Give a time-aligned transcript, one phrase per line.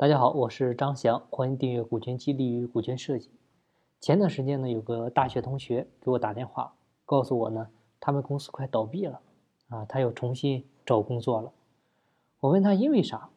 [0.00, 3.26] 大家好，我是张翔，欢迎订阅《股权激励与股权设计》。
[3.98, 6.72] 前段时间呢，有个大学同学给我打电话，
[7.04, 9.20] 告诉我呢，他们公司快倒闭了，
[9.70, 11.52] 啊，他要重新找工作了。
[12.38, 13.28] 我问他因为啥？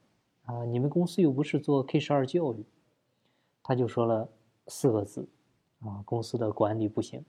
[0.45, 2.63] 啊，你们公司又不是做 K 十二教育。
[3.63, 4.29] 他就说了
[4.67, 5.27] 四个字，
[5.79, 7.25] 啊，公司的管理不行。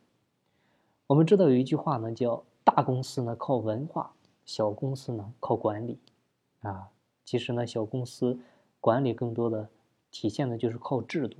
[1.06, 4.12] 我们知道有一句话呢，叫大公司呢靠文化，
[4.44, 5.98] 小公司呢靠管理。
[6.60, 6.90] 啊，
[7.24, 8.38] 其实呢，小公司。
[8.82, 9.68] 管理更多的
[10.10, 11.36] 体现的就是靠制度。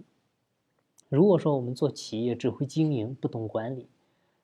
[1.09, 3.88] 如果说我们做企业只会经营不懂管理，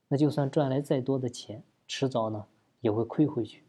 [0.09, 2.47] 那就算赚来再多的钱，迟早呢
[2.81, 3.63] 也会亏回去。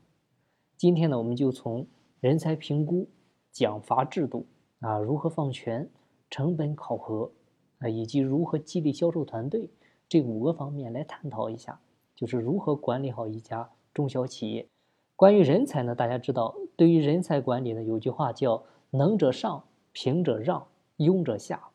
[0.76, 1.86] 今天呢，我们就从
[2.20, 3.08] 人才评估、
[3.52, 4.48] 奖罚制度
[4.80, 5.88] 啊，如何放权、
[6.32, 7.32] 成本考核
[7.78, 9.70] 啊，以及如何激励销售团队
[10.08, 11.80] 这五个方面来探讨一下，
[12.16, 14.68] 就是如何管理好一家中小企业。
[15.16, 18.64] 关于人才呢，大家知道，对于人才管理呢，有句话叫。
[18.92, 20.68] 能者上，平者让，
[20.98, 21.70] 庸者下。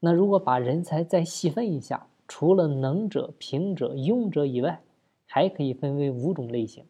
[0.00, 4.82] 那如果把人才再细分一下，除了能者、平者、庸者以外，
[5.26, 6.86] 还可以分为五种类型，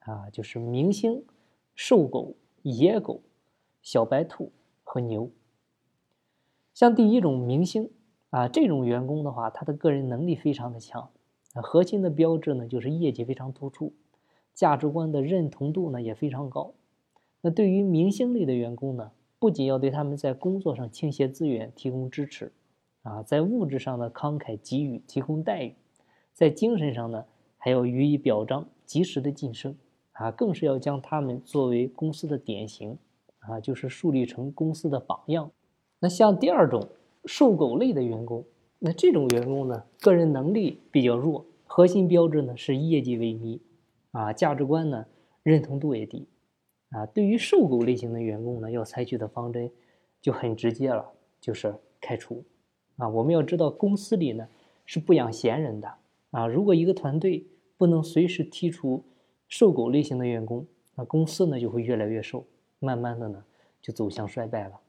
[0.00, 1.24] 啊，就是明星、
[1.74, 3.20] 瘦狗、野狗、
[3.82, 4.50] 小白兔
[4.82, 5.30] 和牛。
[6.74, 7.90] 像第一种明星
[8.30, 11.10] 啊，这种员工的话，他的个人能力非常的强，
[11.54, 13.92] 核心的标志呢就是业绩非常突出，
[14.52, 16.74] 价值观的认同度呢也非常高。
[17.46, 22.50] 那对于明星类的员工呢，不仅要对他们在工作上倾斜资源，提供支持，
[23.02, 25.72] 啊，在物质上的慷慨给予，提供待遇，
[26.32, 27.24] 在精神上呢
[27.56, 29.76] 还要予以表彰，及时的晋升，
[30.10, 32.98] 啊，更是要将他们作为公司的典型，
[33.38, 35.48] 啊，就是树立成公司的榜样。
[36.00, 36.88] 那像第二种
[37.26, 38.44] 瘦狗类的员工，
[38.80, 43.60] 那这种员工呢，个人能力比较弱，核心标志呢是业绩萎靡，
[44.10, 45.06] 啊，价值观呢
[45.44, 46.26] 认同度也低。
[46.90, 49.70] 啊，对于瘦狗类型的员工呢，要采取的方针
[50.20, 51.04] 就很直接了，
[51.40, 52.44] 就是开除。
[52.96, 54.48] 啊，我们要知道公司里呢
[54.84, 55.92] 是不养闲人的。
[56.30, 57.44] 啊，如果一个团队
[57.76, 59.02] 不能随时剔除
[59.48, 62.46] 瘦狗类型的员工，那公司呢就会越来越瘦，
[62.78, 63.44] 慢慢的呢
[63.82, 64.80] 就走向衰败了。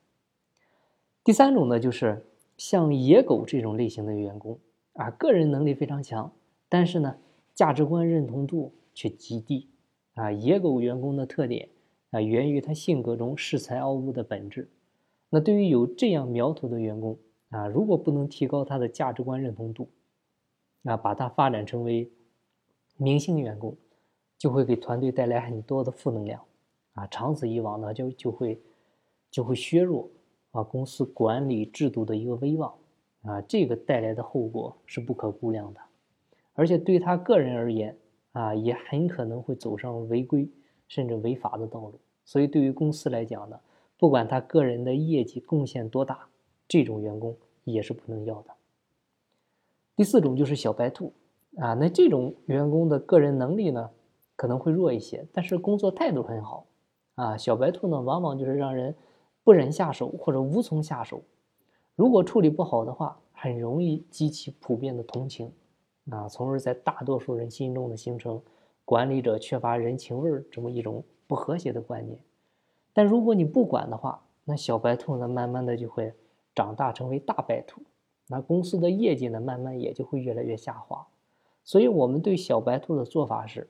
[1.24, 2.26] 第三种呢，就是
[2.58, 4.60] 像野狗这种类型的员工，
[4.94, 6.32] 啊，个人能力非常强，
[6.70, 7.18] 但是呢
[7.54, 9.68] 价值观认同度却极低。
[10.14, 11.68] 啊，野狗员工的特点。
[12.22, 14.70] 源于他性格中恃才傲物的本质。
[15.30, 17.18] 那对于有这样苗头的员工
[17.50, 19.90] 啊，如果不能提高他的价值观认同度，
[20.84, 22.10] 啊，把他发展成为
[22.96, 23.76] 明星员工，
[24.38, 26.42] 就会给团队带来很多的负能量。
[26.94, 28.62] 啊，长此以往呢，就就会
[29.30, 30.10] 就会削弱
[30.52, 32.74] 啊公司管理制度的一个威望。
[33.24, 35.80] 啊，这个带来的后果是不可估量的，
[36.54, 37.98] 而且对他个人而言
[38.32, 40.50] 啊，也很可能会走上违规。
[40.90, 43.58] 甚至违法的道路，所以对于公司来讲呢，
[43.98, 46.28] 不管他个人的业绩贡献多大，
[46.68, 47.34] 这种员工
[47.64, 48.52] 也是不能要的。
[49.96, 51.14] 第四种就是小白兔
[51.56, 53.90] 啊，那这种员工的个人能力呢
[54.36, 56.68] 可能会弱一些，但是工作态度很好
[57.16, 57.38] 啊。
[57.38, 58.94] 小白兔呢，往往就是让人
[59.46, 61.22] 不忍下手或者无从下手，
[61.96, 65.50] 如果处理不好的话，很容易激起普遍的同情
[66.10, 68.42] 啊，从而在大多数人心中的形成。
[68.84, 72.20] 管理者缺乏人情味儿，这么一种不和谐的观念。
[72.94, 76.14] 但如果你不管的话，那小白兔呢，慢慢的就会
[76.56, 77.82] 长大成为大白兔，
[78.28, 81.06] 那公司的业绩呢，慢慢也就会越来越下滑。
[81.64, 83.70] 所以，我们对小白兔的做法是，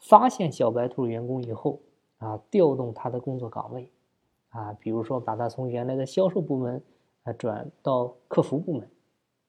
[0.00, 1.80] 发现小白兔员工以后
[2.18, 3.90] 啊，调动他的工作岗位，
[4.50, 6.82] 啊，比如说把他从原来的销售部门
[7.22, 8.90] 啊转到客服部门，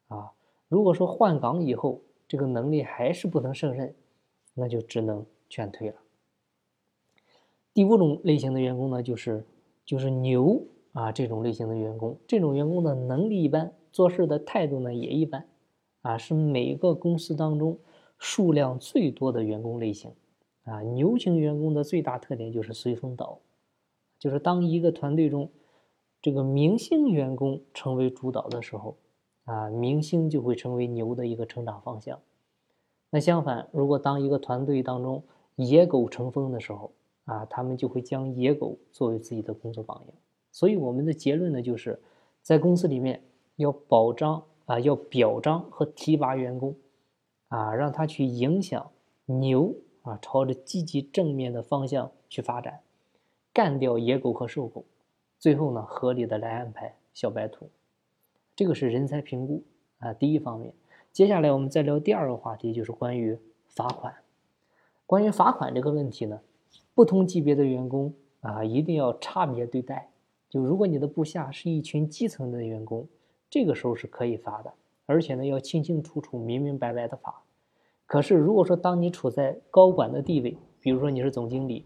[0.08, 0.32] 啊，
[0.68, 3.96] 如果说换岗以后这个能力还是不能胜任。
[4.60, 5.98] 那就只能劝退了。
[7.78, 9.46] 第五种类型的员工呢，就是
[9.86, 15.48] 就是牛啊这种类型的员工，这种员工的能力一般，做事的态度呢也一般，
[16.02, 17.78] 啊是每个公司当中
[18.18, 20.12] 数量最多的员工类型。
[20.64, 23.42] 啊牛型员工的最大特点就是随风倒，
[24.18, 25.52] 就是当一个团队中
[26.20, 28.98] 这个明星员工成为主导的时候，
[29.46, 32.20] 啊明星就会成为牛的一个成长方向。
[33.12, 35.24] 那相反，如果当一个团队当中
[35.58, 36.92] 野狗成风的时候，
[37.28, 40.16] 啊，他们就会将野狗作为自己的工作榜样。
[40.52, 42.02] 所以我们的结论呢，就是
[42.42, 43.22] 在公司里面
[43.58, 46.76] 要保障啊，要表彰和提拔员工，
[47.50, 48.90] 啊，让他去影响
[49.26, 52.80] 牛啊，朝着积极正面的方向去发展，
[53.54, 54.86] 干掉野狗和瘦狗，
[55.38, 57.70] 最后呢，合理的来安排小白兔。
[58.56, 59.64] 这个是人才评估
[60.00, 60.74] 啊，第一方面。
[61.12, 63.38] 接下来我们再聊第二个话题，就是关于
[63.68, 64.16] 罚款。
[65.06, 66.42] 关于罚款这个问题呢，
[66.98, 70.10] 不同级别的员工啊，一定要差别对待
[70.50, 73.08] 就如果你的部下是一群基层的员工，
[73.52, 74.74] 这个时候是可以罚的，
[75.06, 77.44] 而且呢要清清楚楚、明明白白的罚。
[78.08, 81.86] 可是如果说当你处在高管的地位，比如说你是总经理，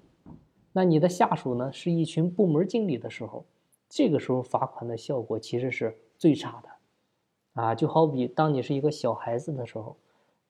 [0.71, 3.43] 那你的下属呢是一群部门经理的时候，
[3.89, 7.61] 这个时候罚款的效果其实是最差的。
[7.61, 9.97] 啊，就好比当你是一个小孩子的时候，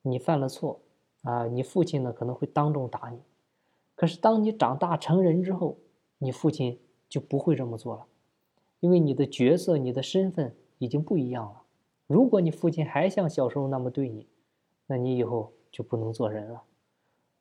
[0.04, 0.80] 你犯了错，
[1.24, 3.18] 啊，你父亲呢可能会当众打你。
[4.02, 5.78] 可是当你长大成人之后，
[6.18, 8.08] 你父亲就不会这么做了，
[8.80, 11.62] 因为你的角色、你的身份已经不一样了。
[12.08, 14.26] 如果你父亲还像小时候那么对你，
[14.88, 16.64] 那你以后就不能做人了。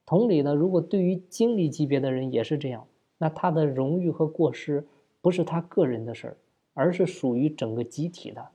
[0.05, 2.87] 同理呢，如果对于经理级别的人也是这样，
[3.17, 4.87] 那他的荣誉和过失
[5.23, 6.37] 不是他个人的事儿，
[6.75, 8.49] 而是属于整个集体的。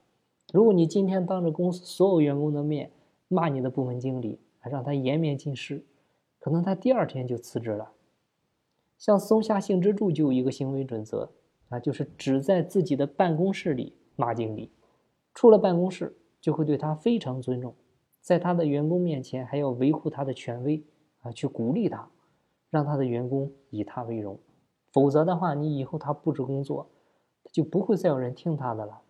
[0.52, 2.92] 如果你今天当着公司所有员工的面
[3.26, 5.84] 骂你的部门经理，让他颜面尽失，
[6.46, 7.90] 可能他第二天就辞职了。
[8.96, 11.32] 像松下幸之助就有一个行为准则
[11.70, 14.70] 啊，就是只在自己的办公室里骂经理，
[15.34, 17.74] 出了办公室就会对他非常尊重，
[18.20, 20.84] 在他的员工面前还要维护他的权威
[21.22, 22.08] 啊，去鼓励他，
[22.70, 24.38] 让他的员工以他为荣。
[24.92, 26.88] 否则的话，你以后他布置工作，
[27.50, 29.02] 就不会再有人听他的了。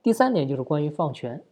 [0.00, 1.42] 第三点就是关于放权，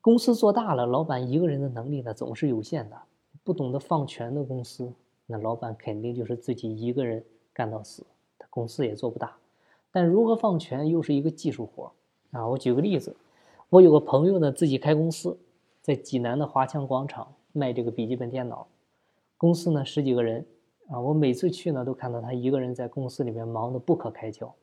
[0.00, 3.02] 公司做大了，老板一个人的能力呢总是有限的，
[3.42, 4.92] 不懂得放权的公司，
[5.26, 8.04] 那老板肯定就是自己一个人干到死，
[8.38, 9.36] 他公司也做不大。
[9.90, 11.92] 但如何放权又是一个技术活
[12.30, 12.46] 啊！
[12.46, 13.16] 我举个例子，
[13.68, 15.38] 我有个朋友呢自己开公司，
[15.82, 18.68] 在济南的华强广场卖这个笔记本电脑，
[19.36, 20.46] 公司呢十几个人
[20.88, 24.54] 啊，我每次去呢都看到他一个人在公司里面忙得不可开交。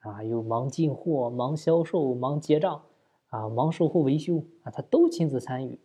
[0.00, 2.82] 啊，又忙进货、忙销售、忙结账，
[3.30, 5.78] 啊，忙售后维修，啊，他都亲自参与。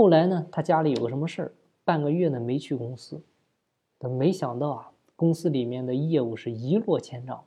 [0.00, 1.52] 后来呢，他家里有个什么事儿，
[1.84, 3.22] 半个月呢没去公司，
[3.98, 7.44] 他没想到啊，公司里面的业务是一落千丈。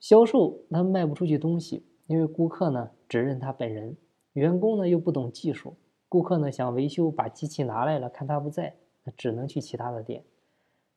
[0.00, 3.96] 销售他卖不出去东西，因为顾客呢只认他本人，
[4.32, 5.76] 员工呢又不懂技术，
[6.08, 8.74] 顾客呢想维修，把机器拿来了，看他不在，
[9.04, 10.24] 那只能去其他的店。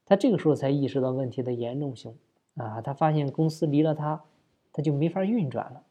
[0.07, 2.17] 他这个时候才意识到问题的严重性。
[2.55, 4.23] 啊，他发现公司离了他，
[4.73, 5.83] 他就没法运转了。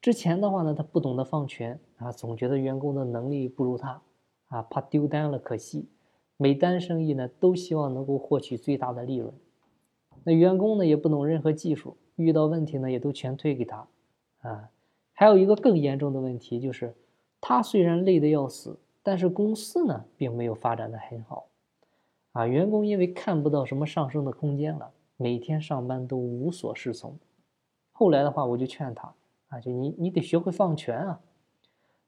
[0.00, 4.00] 之前的话呢，他不懂得放权啊，总觉得员工的能力不如他，
[4.48, 5.88] 啊，怕丢单了可惜。
[6.38, 9.34] 每单生意呢，都希望能够获取最大的利润。
[10.24, 13.86] 那员工呢，也不懂任何技术，遇到问题呢，也都全推给他。
[14.40, 14.70] 啊，
[15.12, 16.94] 还有一个更严重的问题就是，
[17.38, 21.48] 他虽然累得要死，但是公司呢，并没有发展的很好。
[22.32, 24.90] 啊，员工因为看不到什么上升的空间了。
[25.18, 27.18] 每天上班都无所适从，
[27.92, 29.12] 后来的话我就劝他
[29.50, 31.20] 啊，就你你得学会放权啊。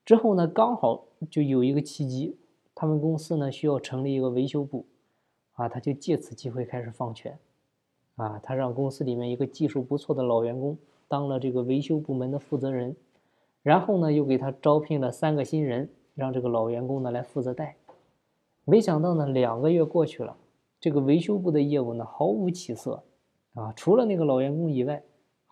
[0.04, 2.36] 之后呢，刚好就有一个契机，
[2.74, 4.86] 他们公司呢需要成立一个维修部，
[5.52, 7.38] 啊，他就借此机会开始放权，
[8.16, 12.96] 啊，他让公司里面一个技术不错的老员工当了这个维修部门的负责人，
[13.62, 17.76] 然后呢又给他招聘了三个新人，让这个老员工呢来负责带。
[18.64, 20.36] 没想到呢，两个月过去了。
[20.80, 23.04] 这个维修部的业务呢毫无起色，
[23.54, 25.00] 啊，除了那个老员工以外，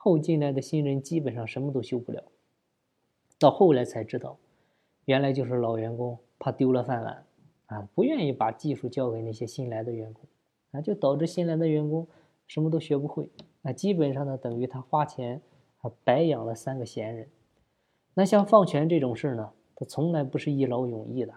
[0.03, 2.25] 后进来的新人基本上什么都修不了。
[3.39, 4.39] 到后来才知道，
[5.05, 7.27] 原来就是老员工怕丢了饭碗，
[7.67, 10.25] 啊，不愿意把技术交给那些新来的员工，
[10.71, 12.09] 啊，就导致新来的员工
[12.47, 13.29] 什么都学不会，
[13.61, 15.43] 那基本上呢等于他花钱
[15.83, 17.29] 啊白养了三个闲人。
[18.15, 21.35] 那像放权这种事呢，它从来不是一劳永逸的。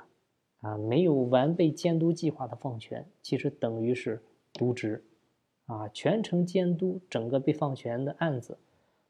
[0.62, 4.24] 啊，没有完备监督计划的放权，其实等于是
[4.54, 5.04] 渎职，
[5.66, 8.58] 啊，全程监督整个被放权的案子，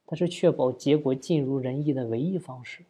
[0.05, 2.86] 它是确保结果尽如人意的唯一方式。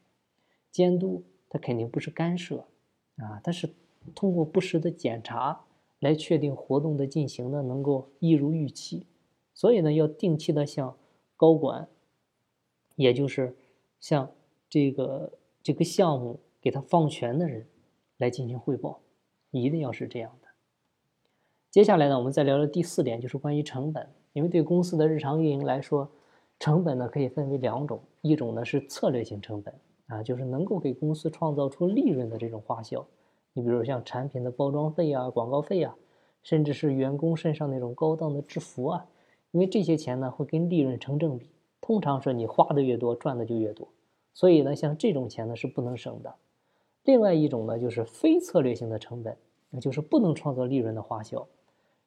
[0.71, 2.65] 监督它肯定不是干涉，
[3.17, 3.69] 啊，它是
[4.13, 5.65] 通过不时的检查
[5.99, 9.05] 来确定活动的进行呢能够一如预期。
[9.53, 10.97] 所以呢，要定期的向
[11.35, 11.87] 高管，
[12.95, 13.55] 也就是
[13.99, 14.31] 向
[14.69, 17.67] 这个这个项目给他放权的人。
[18.17, 19.01] 来进行汇报，
[19.51, 20.42] 一定要是这样的。
[21.73, 24.07] 接下来呢，我们再聊聊第四点，就是关于成本。
[24.33, 26.07] 因为对公司的日常运营来说，
[26.59, 29.73] 成本呢可以分为两种，一种呢是策略性成本
[30.05, 33.03] 啊，就是能够给公司创造出利润的这种花销。
[33.53, 35.95] 你比如像产品的包装费啊、广告费啊，
[36.43, 39.07] 甚至是员工身上那种高档的制服啊，
[39.49, 41.49] 因为这些钱呢会跟利润成正比，
[41.81, 43.87] 通常是你花的越多，赚的就越多。
[44.35, 46.35] 所以呢，像这种钱呢是不能省的。
[47.03, 49.35] 另外一种呢，就是非策略性的成本，
[49.71, 51.47] 那就是不能创造利润的花销。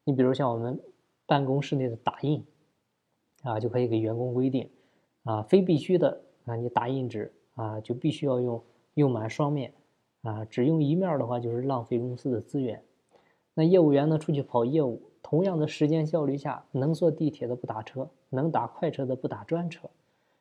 [0.09, 0.81] 你比如像我们
[1.27, 2.45] 办公室内的打印，
[3.43, 4.71] 啊，就可以给员工规定，
[5.25, 8.63] 啊，非必须的啊，你打印纸啊，就必须要用
[8.95, 9.75] 用满双面，
[10.23, 12.81] 啊，只用一面的话就是浪费公司的资源。
[13.55, 19.91] 那业务员呢出去跑业务，同样的时间效率下，能坐地铁的不打车，能打快车的不打专车，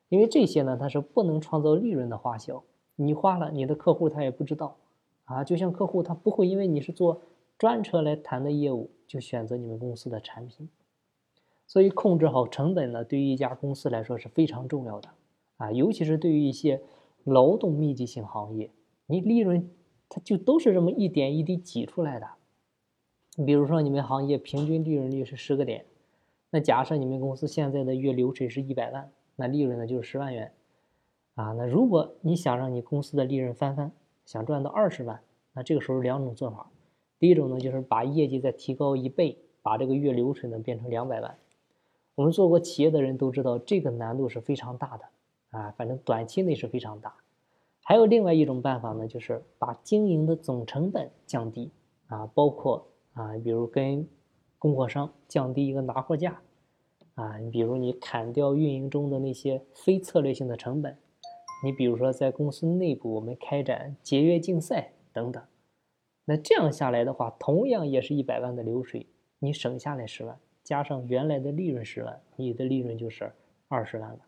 [0.10, 2.64] 因为这些呢，它是不能创造利润的花销，
[2.96, 4.78] 你花了，你的客户他也不知道，
[5.24, 7.24] 啊，就像客户他不会因为你是做
[7.58, 10.70] 专车来谈的业务就选择你们公司的产品，
[11.68, 15.10] 所以控制好成本呢，对于一家公司来说是非常重要的，
[15.58, 16.82] 啊，尤其是对于一些
[17.24, 18.72] 劳动密集型行业，
[19.08, 19.70] 你利润
[20.10, 22.28] 它就都是这么一点一滴挤出来的。
[23.38, 25.86] 你比如说，你们行业平均利润率是十个点，
[26.52, 30.54] 那假设你们公司现在的月流水是一百万，那利润呢就是十万元，
[31.34, 33.92] 啊，那如果你想让你公司的利润翻番，
[34.26, 35.22] 想赚到二十万，
[35.54, 36.72] 那这个时候两种做法，
[37.20, 41.38] 第一种呢就是把业绩再提高一倍，把这个月流水呢变成两百万。
[42.16, 45.06] 我们做过企业的人都知道，这个难度是非常大的，
[45.58, 47.14] 啊，反正短期内是非常大。
[47.84, 51.72] 还有另外一种办法呢，就是把经营的总成本降低，
[52.08, 52.88] 啊，包括。
[53.16, 54.06] 啊，比如跟
[54.60, 56.42] 供货商降低一个拿货价，
[57.14, 60.98] 啊，你比如你砍掉运营中的那些非策略性的成本，
[61.64, 65.42] 你比如说在公司内部我们开展节约竞赛等等，
[66.26, 69.06] 那这样下来的话，同样也是一百万的流水，
[69.40, 73.32] 你省下来十万，加上原来的利润十万，你的利润就是
[73.68, 74.20] 二十万了，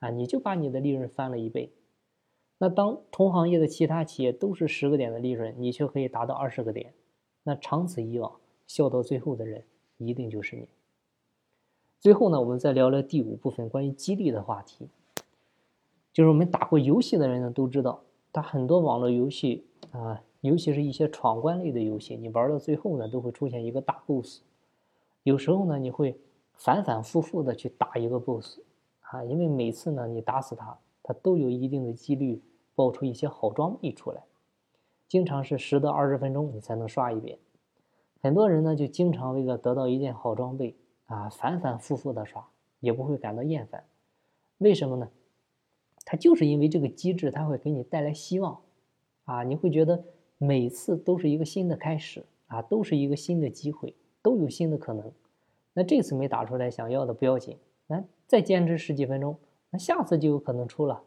[0.00, 1.72] 啊，你就把你的利润翻了一倍。
[2.58, 6.92] 那当同行业的其他企业都是十个点的利润，你却可以达到二十个点。
[7.44, 9.64] 那长此以往，笑到最后的人
[9.96, 10.68] 一定就是你。
[12.00, 14.88] 最后呢，我们再聊聊第五部分关于激励的话题。
[16.12, 18.02] 就是我们打过游戏的人呢都知道，
[18.32, 24.42] 他很多网络游戏啊，尤其是一些闯关类的游戏，你玩到最后呢都会出现一个大 boss。
[25.24, 26.20] 有时候呢，你会
[26.54, 28.60] 反反复复的去打一个 boss
[29.00, 32.40] 啊，因为每次呢你打死他，他都有一定的几率
[32.74, 34.22] 爆出一些好装备出来。
[35.08, 37.38] 经常是十到二十分钟你才能刷一遍，
[38.20, 40.76] 很多人呢就经常为了得到一件好装备
[41.06, 42.46] 啊，反反复复的刷，
[42.80, 43.84] 也不会感到厌烦。
[44.58, 45.10] 为什么呢？
[46.04, 48.60] 它就是因为这个机制，它会给你带来希望
[49.24, 50.04] 啊，你会觉得
[50.38, 55.12] 每次都是一个新的开始啊，都是一个新的机会，都有新的可能。
[55.74, 59.36] 那这次没打出来想要的不要紧，那再坚持十几分钟，
[59.70, 61.02] 那下次就有可能出了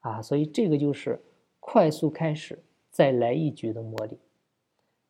[0.00, 0.22] 啊。
[0.22, 1.20] 所以这个就是
[1.58, 2.62] 快速开始。
[2.92, 4.18] 再来一局的魔力，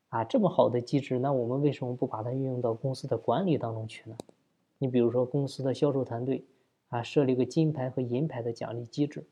[0.09, 4.15] 啊，这么好的机制，那我们为什么不把它运用到公司的管理当中去呢？
[4.77, 6.45] 你比如说，公司的销售团队，
[6.89, 9.25] 啊，设立个金牌和银牌的奖励机制，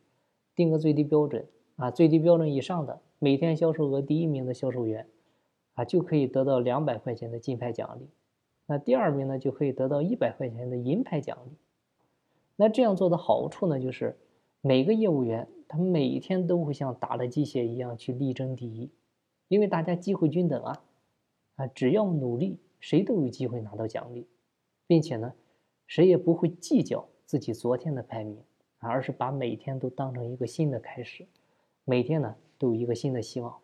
[0.55, 1.45] 定个最低标准，
[1.79, 5.07] 啊，最低标准以上的每天销售额第一名的销售员，
[5.73, 8.09] 啊，就可以得到两百块钱的金牌奖励，
[8.65, 11.57] 那第二名呢，就可以得到一百块钱的银牌奖励。
[12.57, 14.17] 那这样做的好处呢，就是
[14.61, 15.47] 每个业务员。
[15.71, 18.89] 他每天都会像打了鸡血一样去力争第一，
[19.49, 20.83] 因为大家机会均等啊，
[21.57, 24.25] 啊，只要努力，谁都有机会拿到奖励，
[24.87, 25.31] 并且呢，
[25.85, 28.41] 谁也不会计较自己昨天的排名，
[28.79, 31.27] 而是把每天都当成一个新的开始，
[31.89, 33.57] 每天呢都有一个新的希望。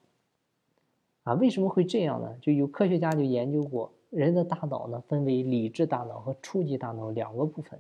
[1.26, 2.36] 啊，为什么会这样呢？
[2.42, 7.80] 就有科学家就研究过，人的大脑呢分为理智大脑和初级大脑两个部分。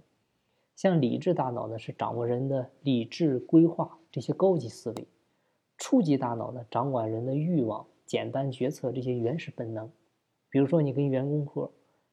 [0.76, 5.08] 像理智大脑呢，是掌握人的理智规划这些高级思维；
[5.80, 9.90] 初级大脑呢，掌管人的欲望、简单决策这些原始本能。
[10.52, 11.72] 比如说，你跟员工说，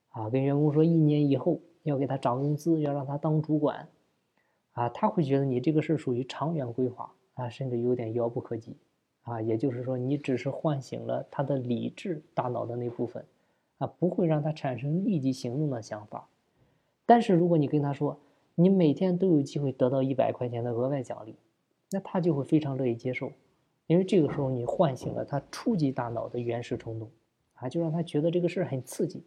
[0.09, 3.89] 啊，跟员工说一年以后要给他涨工资，要让他当主管，
[4.73, 8.77] 啊，他会觉得你这个事属于长远规划啊，甚至有点遥不可及，
[9.23, 13.25] 啊，也就是说，你只是唤醒了他的理智大脑的那部分，
[13.79, 16.29] 啊，不会让他产生立即行动的想法。
[17.07, 18.19] 但是如果你跟他说，
[18.55, 21.35] 你每天都有机会得到一百块钱的额外奖励，
[21.91, 23.33] 那他就会非常乐意接受，
[23.87, 27.11] 因为这个时候你唤醒了他初级大脑的原始冲动，
[27.55, 29.25] 啊，就让他觉得这个事儿很刺激。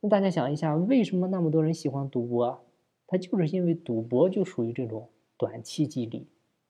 [0.00, 2.62] 那大家想一下，为什么那么多人喜欢赌博？
[3.06, 6.26] 他就是因为赌博就属于这种短期激励，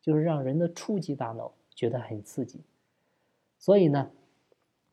[0.07, 2.61] 就是让人的初级大脑觉得很刺激。
[3.59, 4.11] 所以呢，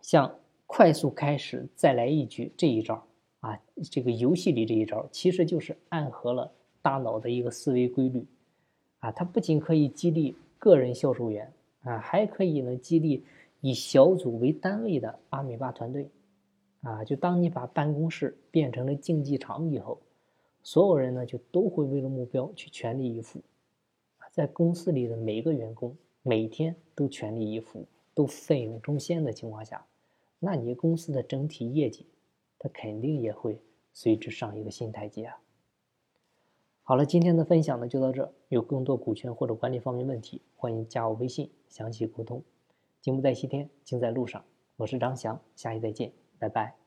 [0.01, 3.05] 像快速开始再来一局这一招
[3.39, 3.57] 啊，
[3.89, 6.51] 这个游戏里这一招其实就是暗合了。
[6.81, 8.25] 大脑的一个思维规律，
[8.99, 11.49] 啊，它不仅可以激励个人销售员
[11.83, 13.23] 啊，还可以呢激励
[13.61, 16.09] 以小组为单位的阿米巴团队，
[16.81, 20.01] 啊，就当你把办公室变成了竞技场以后，
[20.61, 23.39] 所有人呢就都会为了目标去全力以赴，
[24.33, 27.85] 在公司里的每一个员工每天都全力以赴，
[28.15, 29.85] 都奋勇争先的情况下，
[30.39, 32.07] 那你公司的整体业绩，
[32.57, 33.61] 它肯定也会
[33.93, 35.37] 随之上一个新台阶啊。
[36.81, 38.33] 好了，今天的分享呢就到这。
[38.49, 42.43] 有更多股权或者管理方面问题，欢迎加我微信详细沟通。
[43.01, 44.43] 金不在西天，金在路上。
[44.77, 46.82] 我是张翔，下期再见，拜拜。